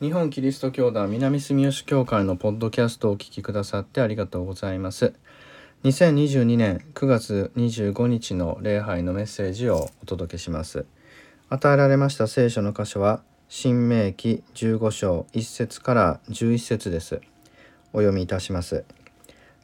[0.00, 5.12] 日本キリスト教団南住吉教会のポッドキャストをお聞きくださってありがとうございます。
[5.82, 10.86] 2022年9月25日の礼拝のメッセージをお届けします。
[11.48, 17.20] 与えられました聖書の箇所は、新明記15章1節から11節です。
[17.92, 18.84] お読みいたします。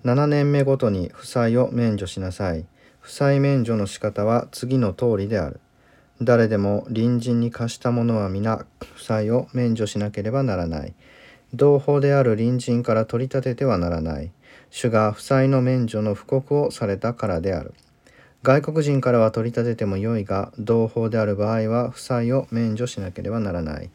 [0.05, 2.67] 7年目ごとに負債を免除しなさい。
[2.99, 5.61] 負債免除の仕方は次の通りである。
[6.23, 8.65] 誰でも隣人に貸したものは皆
[8.95, 10.95] 負債を免除しなければならない。
[11.53, 14.31] 同胞である隣人から取り立ててはならない。
[14.71, 17.75] 主が負債の免除の布告をされたからである。
[18.43, 23.91] 外国人からは取り立ててもよいが、同胞である場合は負債を免除しなければならない。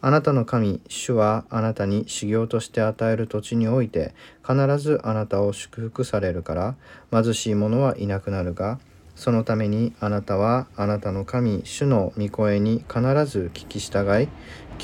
[0.00, 4.14] あなたの神、主はあなたに修行として与える土地において、
[4.46, 6.74] 必ずあなたを祝福されるから、
[7.10, 8.78] 貧しい者はいなくなるが、
[9.16, 14.28] そのためにあなたはあなたの神主の御声に必ず聞き従い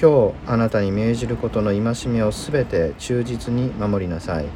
[0.01, 4.47] 今日あなたに命じることの戒めをすべて忠実に守りなさい。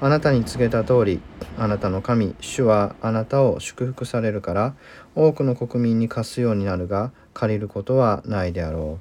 [0.00, 1.20] あなたに告げた通り
[1.56, 4.74] あなたの神主はあなたを祝福されるから
[5.14, 8.98] 多くの国民に貸すようになるが借りることはないであろ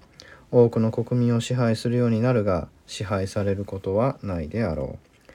[0.52, 0.58] う。
[0.66, 5.32] 多くの国民を支配するようになるが支配されることはないであろう。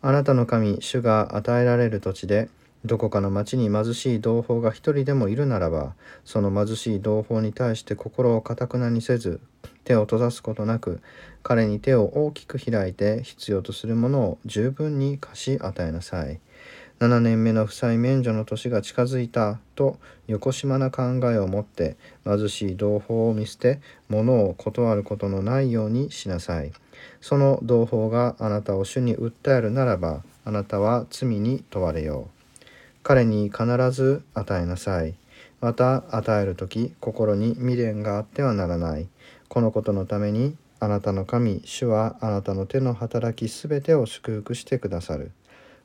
[0.00, 2.48] あなたの神主が与えられる土地で
[2.84, 9.40] どこかの町に貧しい同胞が一人でもいるならば、その貧しい同胞に対して心をかたくなにせず、
[9.84, 11.00] 手を閉ざすことなく、
[11.42, 16.40] 彼に手を大きく開いて必要とするものを十分に貸し与えなさい。
[17.00, 26.72] 7年目の負債免除の年が近づいたと、よこしまな考えを持って、貧しい同胞を見捨て、物を断ることのないようにしなさい。
[27.20, 32.39] その同胞があなたを主に訴えるならば、あなたは罪に問われよう。
[33.02, 35.14] 彼に必ず与えなさい。
[35.60, 39.08] また与える時心に未練があってはならない。
[39.48, 45.32] このことのためにあなたの神主はあなたの手の働きすべてを祝福してくださる。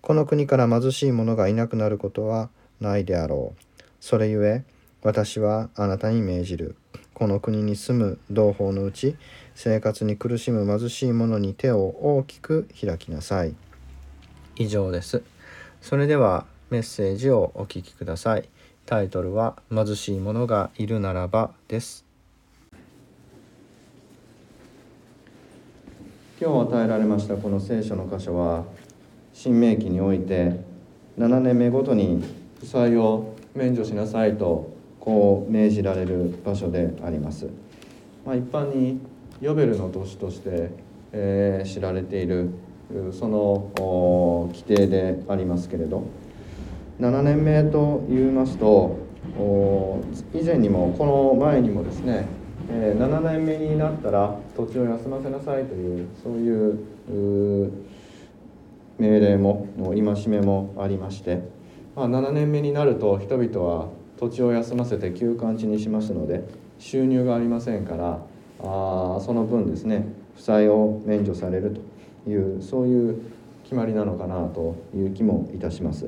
[0.02, 3.84] この国から貧しい者がいなくなることはないであろう。
[4.00, 4.64] それゆえ
[5.02, 6.76] 私はあなたに命じる。
[7.14, 9.16] この国に住む同胞のうち
[9.56, 13.56] 生活に苦しむ貧しい者に手を大きく開きなさい。
[14.58, 15.24] 以上です。
[15.82, 18.50] それではメッセージをお聞きください。
[18.86, 22.06] タイトルは貧しい者がいるならばです。
[26.42, 28.66] 今日与えられましたこの聖書の箇所は
[29.34, 30.60] 新明記において
[31.18, 32.22] 7年目ごとに
[32.60, 37.48] 負債を免除しなさいとこう命じられる場所であります。
[38.26, 39.00] まあ、一般に
[39.40, 40.72] ヨベルの年として、
[41.12, 42.50] えー、知られている
[43.12, 43.72] その
[44.52, 46.04] 規定でありますけれど
[47.00, 48.98] 7年目と言いますと
[50.34, 52.26] 以前にもこの前にもですね、
[52.70, 57.72] え7年目になったら土地を休ませなさいというそういう
[58.98, 61.42] 命令も戒めもありまして、
[61.96, 66.44] ま、7年目になると人々は土地を休ませて休館地にしますので
[66.80, 68.20] 収入がありませんから
[68.62, 71.78] あその分ですね負債を免除される
[72.26, 73.22] というそういう
[73.64, 76.08] 決まりなのかなという気もいたします。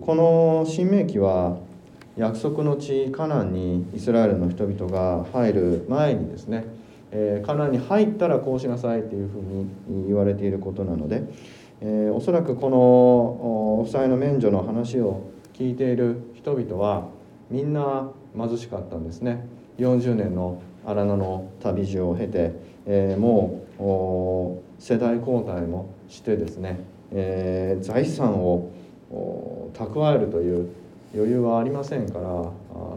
[0.00, 1.56] この新明記は
[2.16, 6.66] 約束の地カナンにイスラエルの人々が入る前にですね、
[7.12, 11.24] えー、カナンに入ったらこうしなさいというふうに言われていることなので、
[11.80, 17.08] えー、おそらくこのお負債の免除の話を聞いている人々は
[17.50, 19.46] みんな貧しかったんですね。
[19.78, 22.52] 40年の荒野の旅路を経て、
[22.86, 26.80] えー、もう世代交代もしてですね、
[27.12, 28.70] えー、財産を
[29.10, 30.68] 蓄えるという
[31.14, 32.50] 余裕はありませんから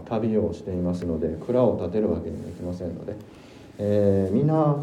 [0.05, 3.15] 旅をしていますので蔵を建てるわけにもいきませんので、
[3.77, 4.77] えー、みんな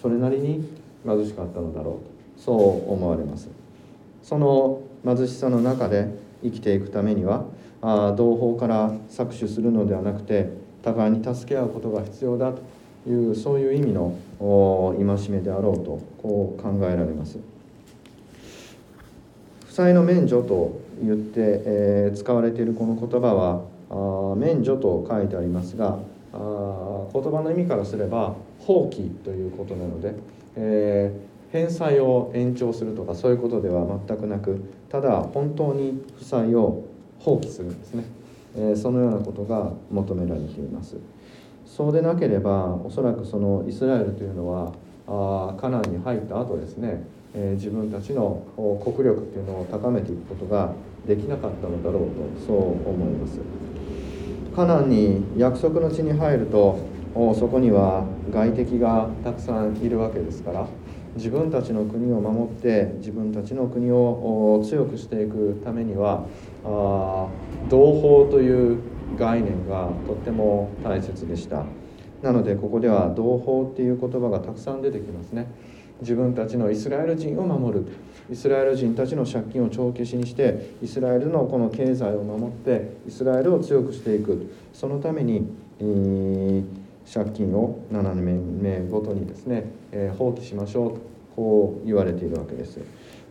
[0.00, 0.68] それなりに
[1.06, 3.48] 貧しかったのだろうとそう思われます
[4.22, 6.08] その貧しさの中で
[6.42, 7.44] 生きていくためには
[7.80, 10.50] あ同胞から搾取するのではなくて
[10.82, 12.62] 互いに助け合うことが必要だと
[13.08, 17.38] いうそういう意味の戒めであろうとこう考えられます。
[19.76, 25.98] 債の免除と言って、えー、使われているこの言葉はあ免除と書いてありますが
[26.32, 30.14] あ言葉の意味からすれば放棄ということなので、
[30.56, 36.82] えー、返済を延長するとかそういうことでは全くなくただ本当に負債を
[37.18, 38.04] 放棄するんですね、
[38.56, 40.96] えー、そのようなことが求められています。
[41.66, 44.72] そうでなければおそらくそのイスラエルというのは
[45.06, 47.04] あカナンに入った後ですね
[47.36, 48.42] え自分たちの
[48.82, 50.72] 国力っていうのを高めていくことが
[51.06, 52.02] できなかったのだろう
[52.40, 52.56] とそう
[52.88, 53.40] 思います。
[54.54, 56.78] カナンに約束の地に入ると
[57.34, 60.66] そこには外敵がたくさんいるわけですから
[61.14, 66.26] 自分たちの国を守って自分たちの国を強くしていくためには
[66.64, 67.28] あ
[67.68, 68.78] 同胞という
[69.18, 71.64] 概念がとっても大切でした。
[72.22, 75.48] なのでここでは同胞っていう言葉がたくさん出てきますね。
[76.00, 77.86] 自分たちのイスラエル人を守る
[78.30, 85.48] イスラエル人たちの借金を帳消しにしてイスラエルのこの経済を守ってイスラエルを強くしていくそのために、
[85.78, 86.64] えー、
[87.12, 91.00] 借金を7年目ごとにですね、えー、放棄しましょうと
[91.36, 92.80] こう言われているわけです。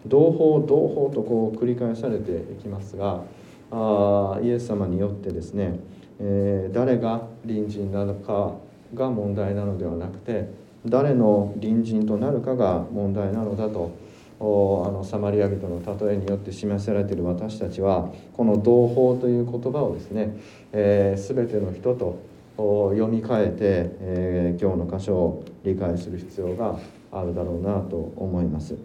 [0.05, 3.23] 同胞同胞とこう繰り返されていきますが
[3.71, 5.79] あイエス様によってですね、
[6.19, 8.53] えー、誰が隣人なのか
[8.93, 10.47] が問題なのではなくて
[10.85, 13.91] 誰の隣人となるかが問題なのだと
[14.39, 14.43] あ
[14.91, 20.37] のサマリア人の例えによって示されている私たちはこの「同胞」という言葉をですね、
[20.73, 22.19] えー、全ての人と
[22.57, 23.55] 読み替えて、
[23.99, 26.77] えー、今日の箇所を理解する必要が
[27.11, 28.75] あるだろうなと思います。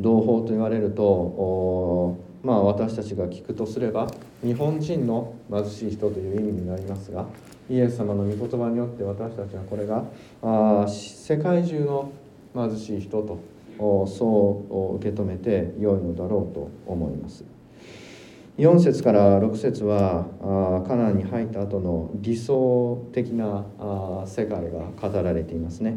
[0.00, 4.08] 同胞と言われるとまあ私たちが聞くとすれば
[4.44, 7.26] 日本人の貧しい人という意味になりますが
[7.70, 10.04] イエス様の御言葉によって私たちはこれが
[10.42, 12.10] あ世界中の
[12.54, 13.38] 貧しい人と
[14.06, 17.44] そう受け止めて良いのだろうと思います。
[18.58, 20.26] 4節から6節は
[20.88, 23.64] カナンに入った後の理想的な
[24.26, 25.96] 世界が語られていますね。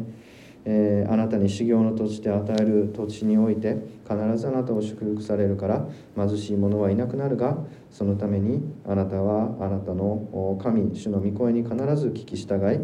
[0.64, 3.76] えー、あなたに修行の土地で与える土地において
[4.08, 5.86] 必ずあなたを祝福されるから
[6.16, 7.56] 貧しい者はいなくなるが
[7.90, 12.78] そのためにあなたはあなたの神主の御声に必ず聞き従い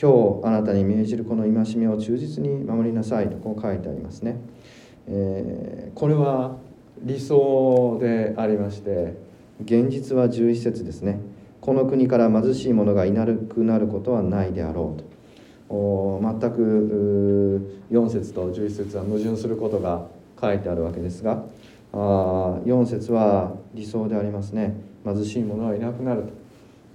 [0.00, 4.40] 今日あなたに命じるこの戒めを忠実に守りなさいとこう書いてありますね、
[5.06, 6.56] えー、これは
[7.00, 9.14] 理想でありまして
[9.62, 11.20] 現実は11節ですね。
[11.60, 15.13] この国から貧しい者がいなくなることはないであろうと。
[15.68, 20.06] 全く4節と11節は矛盾することが
[20.40, 21.44] 書いてあるわけですが
[21.92, 24.74] 4節は理想でありますね。
[25.04, 26.28] 貧しい者はいなくなると。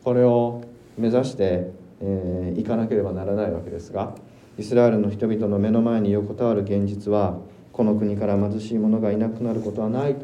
[0.04, 0.64] これを
[0.98, 1.72] 目指して、
[2.02, 4.16] えー、いかなければならないわけですが
[4.58, 7.38] イスラエルの人々の目の前に横たわる現実は
[7.72, 10.16] この国から貧しい者がいなくなることはない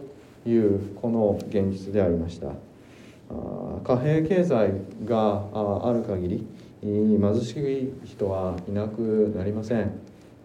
[0.44, 2.50] というこの現実でありました。
[3.84, 4.74] 貨幣経済
[5.06, 6.48] がある限り
[6.86, 9.92] 貧しい人はいなくなりません。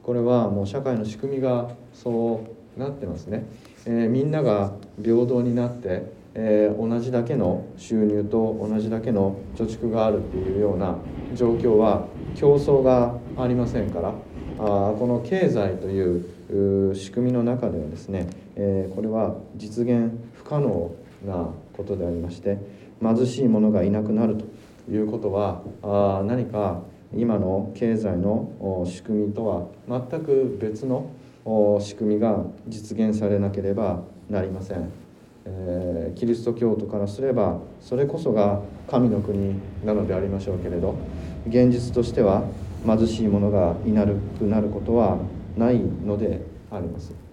[0.02, 2.44] これはもう社会の仕組みがそ
[2.76, 3.46] うなってますね、
[3.86, 4.72] えー、みんなが
[5.02, 10.96] 平等になって、えー、同じだけの収入と同じだけの貯蓄があるっていうような
[11.34, 14.12] 状況は競争がありませんからあ
[14.58, 20.92] この経済という仕組みの中ではですね、えー、これは実現不可能
[21.26, 22.58] なことでありまして
[23.02, 24.44] 貧しい者がいなくなると。
[24.88, 26.82] いうことはあ何か
[27.14, 31.10] 今の経済の仕組みとは全く別の
[31.80, 34.88] 仕組みが実現されなければなりません、
[35.46, 40.96] えー、キリスト教徒からすればそれこそが神の国なのでありましょうけれど
[41.48, 42.44] 現実としては
[42.86, 45.18] 貧しい者がいなるくなることは
[45.56, 46.40] ないので
[46.70, 47.29] あります。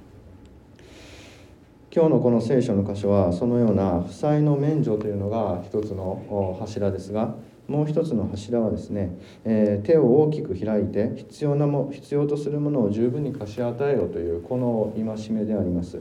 [1.97, 7.33] 今日のこの聖書の箇所はそのような負債の免除というのが一つの柱ですが
[7.67, 15.99] もう一つの柱はですね、えー、手を大きく開いて必要なも必要とするものを十分に貸し与えようというこの戒めであります。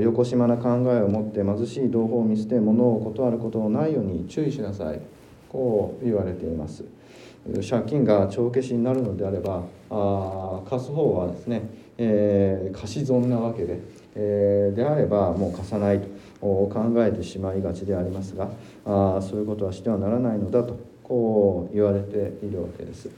[0.00, 5.00] よこしまな考えを持って貧しい同胞を見捨て物を断ることのないように注意しなさい
[5.48, 6.84] こう言われています
[7.68, 11.62] 借金が帳消しになるのであればあ貸す方はですね、
[11.96, 13.80] えー、貸し損なわけで、
[14.20, 16.08] えー、であればもう貸さないと
[16.40, 18.50] 考えてしまいがちでありますが
[18.84, 23.08] あそういうことはしてはならないのだとこう言われているわけです。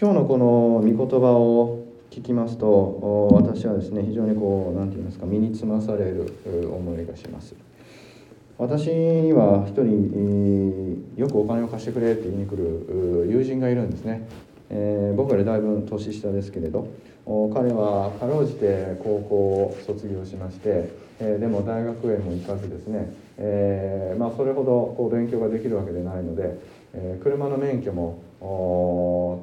[0.00, 6.32] 今日のこの御言葉を聞きますと私はですね非常にこう何て言いますか身につまされる
[6.72, 7.54] 思いがします。
[8.56, 14.28] 私には一人よくお金を貸してくれって言いに来る友人がいるんですね、
[14.70, 16.88] えー、僕よりだいぶ年下ですけれど
[17.52, 26.58] 彼はかろうじて高校を卒業しまして、えでも大学へも行かずですね、えー、まあ、それほどこう勉強ができるわけでないので、
[26.92, 28.18] え、車の免許も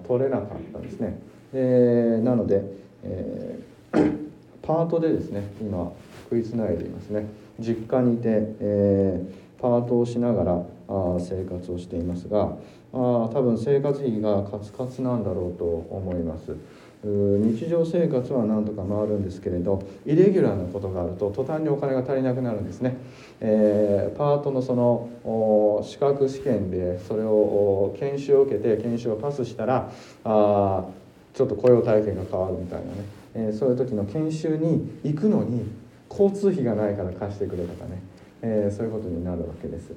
[0.08, 1.20] 取れなかったんですね。
[1.54, 2.64] でなので、
[3.04, 3.60] え、
[4.64, 5.92] パートでですね今
[6.30, 7.26] 食いつないでいますね
[7.60, 8.24] 実家にいて、
[8.60, 9.22] え
[9.62, 12.58] パートをしながらあ生活をしていますが
[12.94, 12.98] あ
[13.34, 16.56] 多分生活費がカツカツなんだろうと思います。
[17.04, 22.98] 日常生活はなんとか回るんですけれどイレギュラーなことがあると途端にお金が足りなくなるんですね、
[23.40, 29.92] えー、パートのその資格試験でそれを研修を受けて研修をパスしたら
[30.24, 30.86] あ
[31.34, 32.92] ちょっと雇用体験が変わるみたいなね、
[33.36, 35.70] えー、そういう時の研修に行くのに
[36.10, 38.02] 交通費がないから貸してくれとかね、
[38.42, 39.92] えー、そういうことになるわけです。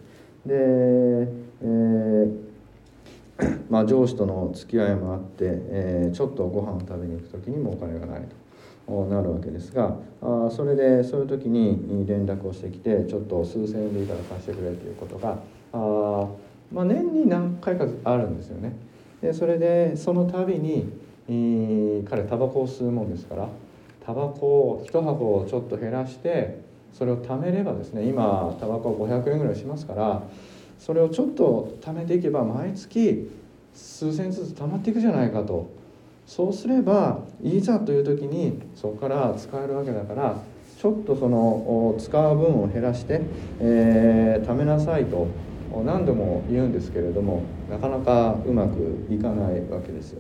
[0.47, 2.50] で、えー
[3.70, 8.23] まあ、上司との付き合いもあって、えー、ちょっとご飯を食べに行く時にもお金がない
[8.87, 15.38] となるわけですがあそれでそういう時に連絡をしてきてちょっと数千円でいいから貸してくれということが
[15.73, 16.28] あ、
[16.73, 18.75] まあ、年に何回かあるんですよね。
[19.23, 20.90] でそれでその度に、
[21.28, 23.49] えー、彼タバコを吸うもんですから
[24.04, 26.61] タバコを1箱をちょっと減らして
[26.92, 30.23] それを貯めればですね今タバコ500円ぐらいしますから
[30.78, 33.30] それをちょっと貯めていけば毎月
[33.75, 35.70] 数千ずつ貯まっていくじゃないかと
[36.26, 40.37] そうすればいざという時にそこから使えるわけだから
[40.80, 43.20] ちょっとその使う分を減らして、
[43.61, 45.28] えー、貯めなさいと
[45.85, 50.16] 何度も言うんですけれどもなかなかうまくいかないわけです。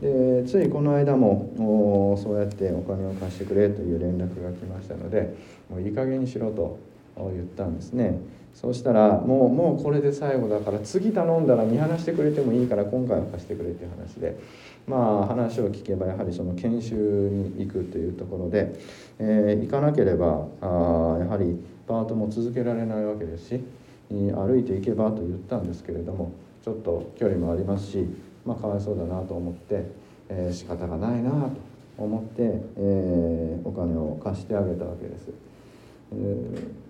[0.00, 5.34] でついこの間もそうやってお金を貸してくれという連絡が来ましたので
[5.70, 6.78] もういい加減にしろと
[7.16, 8.18] 言ったんですね。
[8.52, 14.38] そうしたらもうもうこれで最後だから次頼んだら見放してくれてもいいから今回は貸してくれっていう話で
[14.86, 18.74] まあ話を聞けばやはりその研修に行くというところで、
[19.18, 20.66] えー、行かなければあ
[21.20, 21.54] やはり
[21.86, 23.60] パートも続けられないわけですし
[24.08, 26.32] 歩いていけばと言ったんですけれども
[26.64, 28.06] ちょっと距離もありますし、
[28.46, 29.84] まあ、かわいそうだなと思って、
[30.28, 31.50] えー、仕方がないなと
[31.98, 32.42] 思って、
[32.76, 35.28] えー、お金を貸してあげたわけです。
[36.12, 36.86] えー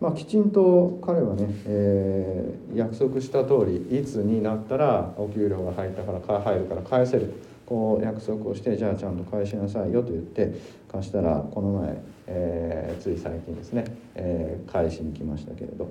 [0.00, 7.32] まあ、きちんと彼はね、えー、約束した通りいつになったらお給料が入ったから入るから返せる
[7.64, 10.52] こう約束をしてじゃあちゃんと返しなさいよと言って
[10.92, 11.96] 貸したらこの前、
[12.26, 13.84] えー、つい最近ですね、
[14.14, 15.90] えー、返しに来ましたけれど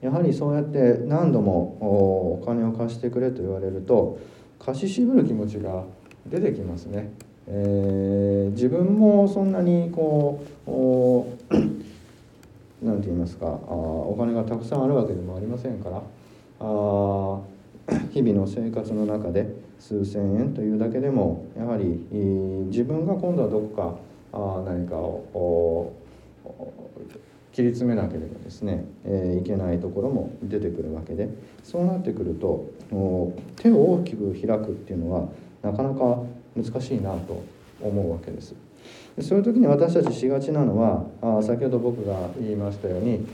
[0.00, 4.18] やはりそうやって何度もお金を貸してくれと言われると
[4.58, 5.84] 貸し渋る気持ちが
[6.26, 7.10] 出てきますね。
[7.48, 11.54] えー、自分もそんなにこう
[12.82, 17.40] 何て言いますかあお金がたくさんあるわけでもありませんからあ
[18.12, 19.48] 日々の生活の中で
[19.78, 21.84] 数千円というだけでもやはり
[22.66, 23.96] 自分が今度はどこか
[24.32, 25.92] あ何かを
[27.56, 31.30] 切り詰めなければですね、えー、いけないところも出てくるわけで
[31.64, 32.70] そうなってくると
[33.56, 35.28] 手を大きく開くっていうのは
[35.62, 36.18] なかなか
[36.54, 37.42] 難しいなと
[37.80, 38.54] 思うわけです。
[39.22, 43.26] そういう時に私たちしがちなのはあ先ほど僕が言いましたように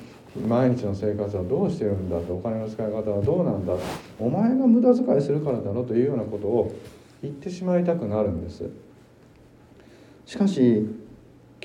[0.48, 3.74] 毎日の生活はどうしてるんだとお金の使い方はどうなんだ
[4.20, 6.72] お前が無駄遣いするからだろというようなことを
[7.22, 8.70] 言ってしまいたくなるんです
[10.26, 10.86] しかし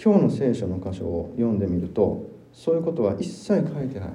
[0.04, 4.10] 今日の聖書の箇所を読んでみるとそういうことは一切書いてない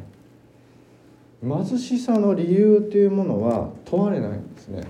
[1.42, 4.82] 貧しさの理由というものは問われないんですね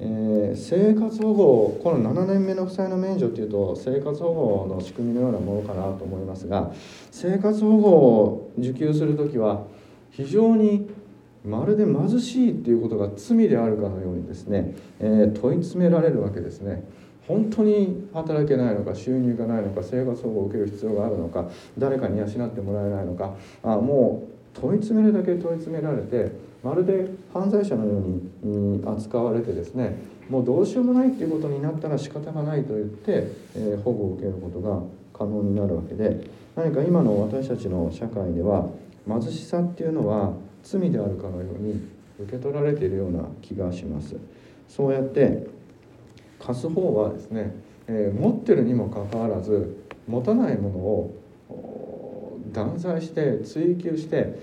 [0.00, 4.32] えー、生活保護この7年目の負債の免除っていうと生活保
[4.66, 6.72] 護の仕組みのようなものかなと思いますが
[7.10, 9.64] 生活保護を受給する時は
[10.12, 10.88] 非常に
[11.44, 16.84] まるで貧しいっていうことが罪であるかのようにですね、えー、問い詰められるわけですね。
[17.28, 21.44] 本当に働けないのか収入がないのか生活保護を受ける必要があるのか
[21.76, 26.32] 誰かに養ってもらえないのかあもう問い詰めるだけ問い詰められて
[26.64, 28.02] まるで犯罪者のよ
[28.42, 29.96] うに扱われてですね
[30.30, 34.82] もうどうしようもないっていうことになったら仕方がないと言って、えー、保護を受けることが
[35.12, 38.68] 可能になるわけで何か今の私たちの社会では
[39.06, 40.32] 貧しさっていうのは
[40.62, 41.88] 罪であるかのように
[42.20, 44.16] 受け取られているような気がします。
[44.68, 45.46] そうやって
[46.38, 47.52] 貸す方はですね、
[47.86, 54.38] えー、持ってるにもかかわらず持たないものを断罪して追求して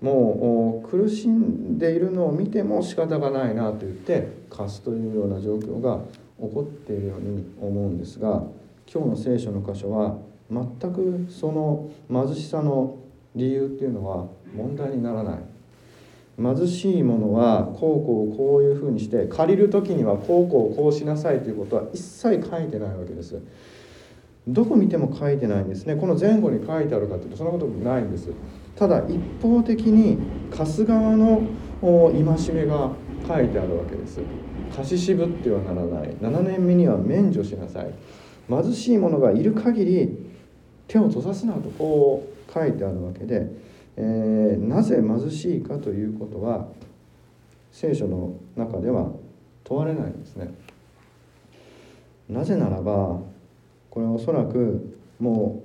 [0.00, 6.00] もう苦しんでいるのを見ても仕方がないなと言って貸すというような状況が
[6.38, 8.42] 起こっているように思うんですが
[8.92, 10.18] 今日の聖書の箇所は
[10.50, 12.96] 全くその貧しさの
[13.34, 15.55] 理由っていうのは問題にならない。
[16.38, 23.40] 貧しいものはこうこうこういうふうにして借りる時にはこうこうこうしなさいということは一切書いてないわけです。
[24.46, 25.96] どこ見ても書いてないんですね。
[25.96, 28.30] この前後に書いてあるかというとそんなこともないんです。
[28.76, 30.18] ただ一方的に
[30.50, 31.42] 貸す側の
[31.80, 32.92] 戒めが
[33.26, 34.20] 書いてあるわけです。
[34.74, 36.10] 貸し渋ってはならない。
[36.20, 37.94] 7年目には免除しなさい。
[38.48, 40.16] 貧しい者がいる限り
[40.86, 43.50] 手を閉ざすなとこう書いてあるわけで、
[43.96, 46.68] えー、なぜ貧しいかということは
[47.72, 49.10] 聖書の中では
[49.64, 50.54] 問われないんですね。
[52.28, 53.20] なぜならば
[53.90, 55.62] これはおそらくも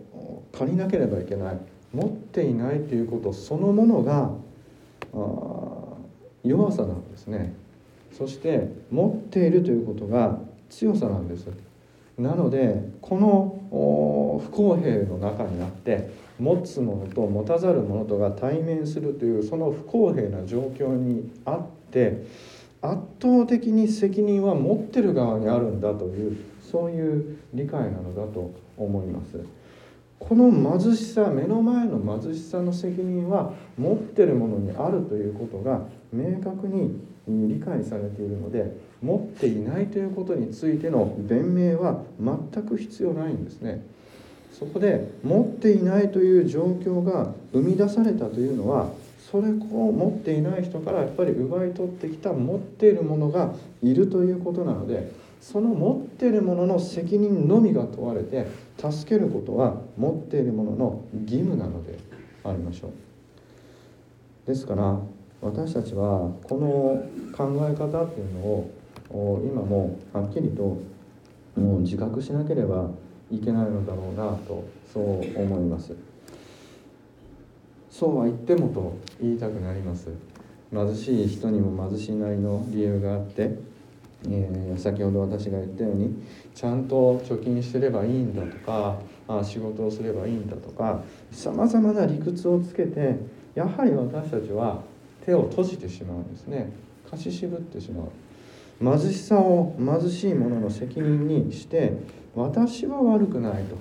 [0.54, 1.58] う借りなければいけない
[1.94, 4.32] 持っていないということそのものが
[6.44, 7.54] 弱さなんですね。
[8.12, 11.48] そして持っているということが強さなんです。
[12.18, 22.26] なのでこの不公平の中にあって持つものと持たざる者とが対面するというその不公平な状況にあって
[22.82, 26.38] 圧倒的に責任は持ってる側にあるんだという
[26.72, 29.40] そういう理解なのだと思います。
[30.20, 35.82] この貧しさ目の前の貧しさの責任は持ってるものにあるということが
[36.14, 38.72] 明確に理解されているので
[39.02, 43.84] 持っていないということについての弁明は全く必要ないんですね。
[44.52, 48.92] そこで持っていないという状況が生み出されたというのは
[49.32, 58.46] それを持っていない人からやっぱり奪い取ってきた持っているものがいるということなのでその持っているものの責任のみが問われて
[58.78, 61.98] 助けることは持っているものの義務なので
[62.44, 62.92] ありましょう。
[64.48, 65.00] ですから
[65.42, 67.04] 私たちはこの
[67.36, 68.72] 考え方っていうのを
[69.44, 70.78] 今もはっきりと
[71.56, 72.90] もう自覚しなければ
[73.32, 75.96] いけないのだろうなとそう思います。
[77.90, 80.10] そうは言ってもと言いたくなります。
[80.74, 83.52] 貧しい人にも貧しいなりの理由があって、
[84.30, 86.24] えー、先ほど私が言ったように
[86.56, 88.98] ちゃんと貯金してればいいんだとか
[89.28, 93.18] あ仕事をすればいいんだとかさまざまな理屈をつけて
[93.54, 94.82] やはり私たちは
[95.26, 96.72] 手を閉じてしまうんですね。
[97.10, 98.08] 貸し渋ってしまう。
[98.82, 101.94] 貧しさを貧しい者の責任にして
[102.36, 103.78] 私は悪くないと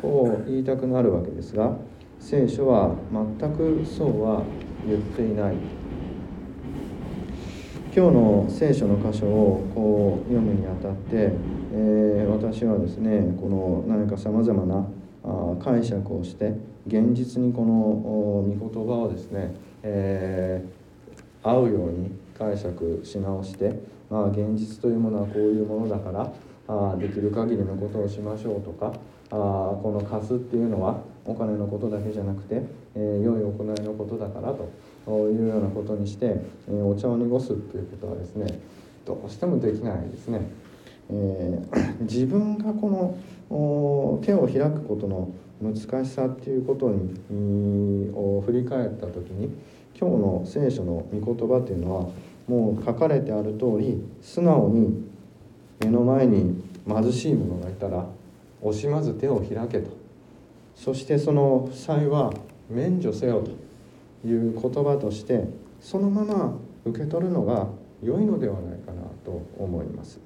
[0.00, 1.76] こう言いたくなるわけですが
[2.18, 4.42] 聖書は全くそうは
[4.86, 5.84] 言っていない。
[7.96, 11.30] 今日の聖書の箇所をこう読むにあたって、
[11.72, 14.84] えー、私はですねこの何かさまざまな
[15.62, 16.54] 解釈をして
[16.88, 23.78] 現実にこの御言葉をですね、えー、合うように解釈し直して、
[24.10, 26.32] まあ、現実というものはこういうものだから
[26.66, 28.92] あできる限りのことをしましょうとか
[29.30, 29.34] あ
[29.82, 32.62] この貸すっていうのはお金のことだけじゃなくて、
[32.94, 34.70] えー、良い行いのことだからと
[35.28, 36.26] いうようなことにして、
[36.68, 38.60] えー、お茶を濁すっていうことはですね
[39.04, 40.40] どうしてもできないですね。
[41.10, 43.16] えー、 自分がこ
[43.50, 45.28] の手を開くことの
[45.62, 49.50] 難しさっていうことにを振り返った時に
[49.98, 52.08] 今日の聖書の御言葉っていうのは
[52.48, 55.13] もう書かれてある通り素直に
[55.84, 58.06] 目の前に貧しい者がいたら
[58.62, 59.90] 惜しまず手を開けと
[60.74, 62.32] そしてその負債は
[62.68, 65.44] 免除せよという言葉として
[65.80, 67.68] そのまま受け取るのが
[68.02, 70.18] 良いのではないかなと思います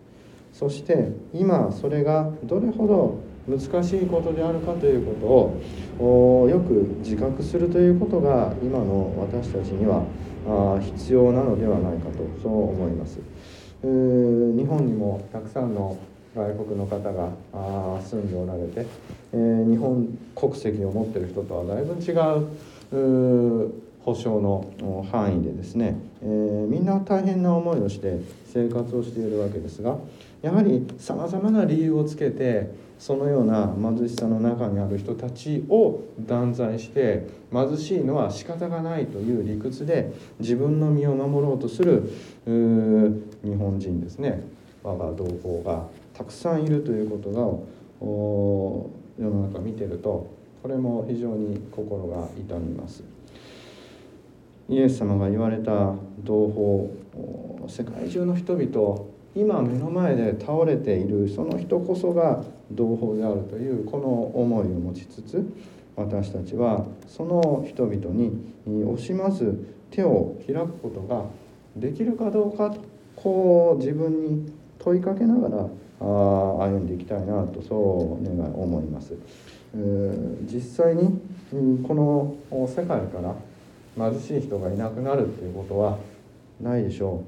[0.52, 5.56] そして今それがどれほど難しいことであるかというこ
[5.98, 10.04] とをよく自覚するということが今の私たちには
[10.80, 13.18] 必要なのではないかとそう思います。
[13.82, 15.96] 日本にもたくさんの
[16.34, 17.30] 外国の方が
[18.02, 18.86] 住んでおられて、
[19.32, 22.12] え、日本国籍を持ってる人とはだいぶ違
[22.92, 29.98] う保障の範囲でですね、え、みんな大変な思いをして生活をしているわけですが
[30.42, 42.10] やはりさまざまな理由をつけてそのような貧しさの中にある人たちを断罪して貧しいのは仕方がないという理屈で自分の身を守ろうとする
[43.44, 44.42] 日本人ですね
[44.82, 47.36] 我が同胞がたくさんいるということが
[48.00, 50.30] 世の中見てると
[50.62, 53.04] これも非常に心が痛みます。
[54.68, 65.46] イエス様が言われた同胞世界中の人々今目の前で倒れているその人こそが同胞であるというこの思いを持ちつつ
[65.96, 68.32] 私たちはその人々に
[68.66, 71.24] 惜しまず手を開くことが
[71.76, 72.80] できるかどうかと
[73.22, 75.68] こう自分に問いかけながら
[76.00, 79.14] あ歩んでいきたいなとそう願い思います。
[80.44, 81.20] 実際に
[81.86, 83.34] この世界から
[84.10, 85.98] 貧しい人がいなくなるっていうことは
[86.60, 87.24] ないでしょ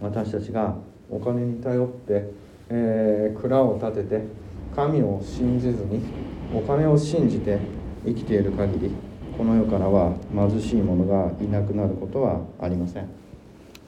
[0.00, 0.04] う。
[0.04, 0.74] 私たちが
[1.10, 2.30] お金に頼って、
[2.68, 4.22] えー、蔵を建てて
[4.74, 6.02] 神を信じずに
[6.54, 7.58] お金を信じて
[8.04, 8.90] 生きている限り
[9.38, 13.25] この世からは貧しい者がいなくなることはありません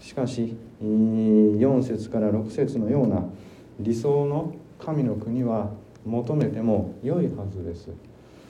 [0.01, 3.25] しかし4節から6節のような
[3.81, 5.71] 理想の神の国は
[6.05, 7.91] 求めても良いはずです。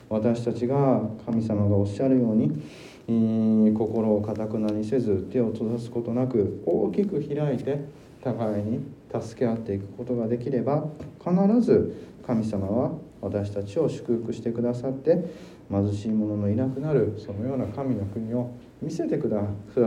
[0.09, 7.79] 私たちが神様がおっしゃるように心をかたくなにせず手を閉ざすことなく大きく開いて
[8.23, 8.79] 互いに
[9.11, 10.85] 助け合っていくことができれば
[11.19, 15.25] 必ず神様は私たちを祝福してくださって
[15.69, 19.41] 貧しい者のいなくなるそのような神の国を見せてくだ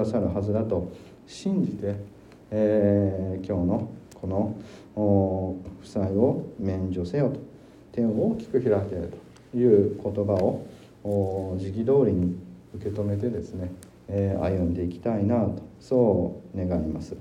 [0.04, 0.92] さるはずだと
[1.26, 1.94] 信じて、
[2.50, 3.88] えー、今日の
[4.20, 7.40] この負債を免除せよと
[7.92, 8.96] 手を大きく開け
[9.52, 10.32] という言葉
[11.04, 12.36] を時期通りに
[12.74, 13.70] 受け止めてですね、
[14.08, 17.16] えー、歩んでいきたいなとそう願います。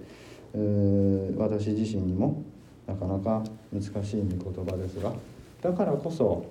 [1.38, 2.44] 私自身にも
[2.86, 5.14] なかなか難しい御言葉ですが
[5.62, 6.46] だからこそ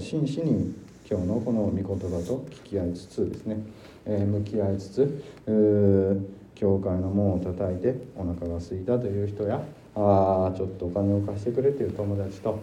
[0.00, 0.74] 真摯に
[1.10, 1.94] 今日のこの御言葉
[2.26, 3.56] と聞き合いつつですね、
[4.04, 6.24] えー、向き合いつつ
[6.62, 9.60] 教会の門を叩いてお腹が空いたという人や
[9.96, 12.60] あちょっとお金を貸してくれという友達と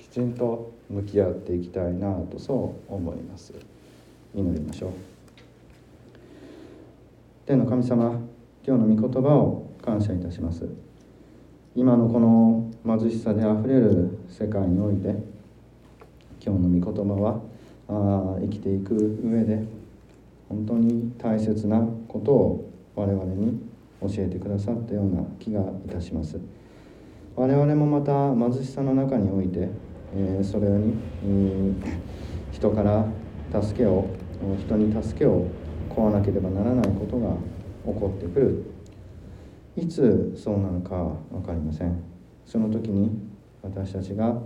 [0.00, 3.54] きちんと向き合っていきたいなとそう思います。
[4.34, 4.90] 祈りましょう。
[7.46, 8.20] 天の神様
[8.66, 10.68] 今日の御言葉を感謝いたします。
[11.76, 15.10] 今のこの貧しさであふれる世界において
[16.44, 17.40] 今日の御言葉は
[17.88, 19.62] あ生きていく上で
[20.48, 21.84] 本当に大切な
[22.16, 23.60] ことを我々に
[24.00, 26.38] 教えてくださったような気がいたします。
[27.34, 29.68] 我々もまた貧しさの中において、
[30.14, 31.82] えー、それに、うん、
[32.50, 33.06] 人から
[33.62, 34.08] 助けを
[34.58, 35.46] 人に助けを
[35.90, 37.34] 請わなければならないことが
[37.84, 38.64] 起こってくる。
[39.76, 40.96] いつそうなのか
[41.30, 42.02] 分かりません。
[42.46, 43.10] その時に
[43.62, 44.40] 私たちが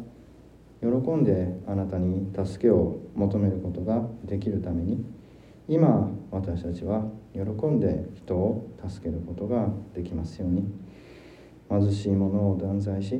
[0.80, 5.04] 喜んであなたに助けを求めることができるために
[5.70, 10.64] 今私たちは喜んで人を助けることができますように。
[11.70, 13.16] 貧しい者を断罪し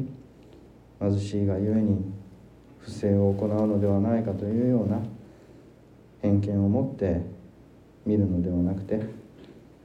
[1.01, 2.05] 貧しいがゆえに
[2.81, 4.99] 不正を行うのではないかというような
[6.21, 7.21] 偏見を持って
[8.05, 9.01] 見るのではなくて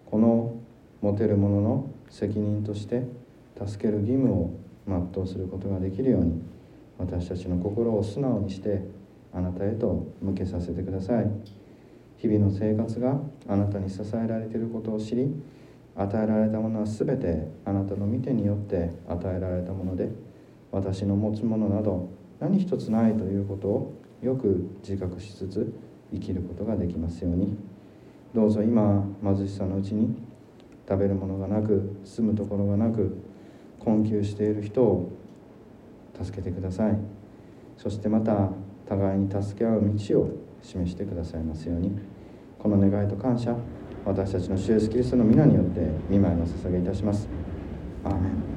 [0.09, 0.55] この
[1.01, 3.03] 持てる者の責任として
[3.63, 4.51] 助ける義務を
[4.87, 6.41] 全うすることができるように
[6.97, 8.81] 私たちの心を素直にして
[9.31, 11.64] あなたへと向けさせてください。
[12.25, 15.31] 日々の生活があなたに支えられていることを知り
[15.95, 20.09] 与えられたものは全てあなたの御手によって与えられたもので
[20.71, 22.09] 私の持つものなど
[22.39, 25.71] 何一つないということをよく自覚しつつ
[26.11, 27.55] 生きることができますように。
[28.33, 30.13] どうぞ今貧しさのうちに
[30.89, 33.15] 食べるものがなく住むところがなく
[33.79, 35.11] 困窮している人を
[36.21, 36.97] 助けてください。
[37.77, 38.49] そしてまた
[38.89, 42.14] 互いに助け合う道を示してくださいますように。
[42.65, 43.55] この願いと感謝
[44.05, 47.27] 私たちの主イエスキリストの皆によって見舞いの捧げいたします。
[48.03, 48.54] アーメン。